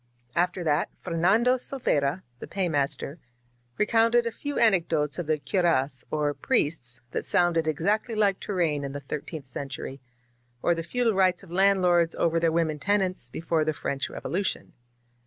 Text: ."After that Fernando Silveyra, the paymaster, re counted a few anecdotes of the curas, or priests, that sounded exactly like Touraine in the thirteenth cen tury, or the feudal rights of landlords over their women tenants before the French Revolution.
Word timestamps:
."After 0.45 0.63
that 0.63 0.89
Fernando 1.03 1.57
Silveyra, 1.57 2.23
the 2.39 2.47
paymaster, 2.47 3.19
re 3.77 3.85
counted 3.85 4.25
a 4.25 4.31
few 4.31 4.57
anecdotes 4.57 5.19
of 5.19 5.27
the 5.27 5.37
curas, 5.37 6.03
or 6.09 6.33
priests, 6.33 7.01
that 7.11 7.23
sounded 7.23 7.67
exactly 7.67 8.15
like 8.15 8.39
Touraine 8.39 8.83
in 8.83 8.93
the 8.93 8.99
thirteenth 8.99 9.45
cen 9.45 9.69
tury, 9.69 9.99
or 10.63 10.73
the 10.73 10.81
feudal 10.81 11.13
rights 11.13 11.43
of 11.43 11.51
landlords 11.51 12.15
over 12.15 12.39
their 12.39 12.51
women 12.51 12.79
tenants 12.79 13.29
before 13.29 13.63
the 13.63 13.73
French 13.73 14.09
Revolution. 14.09 14.73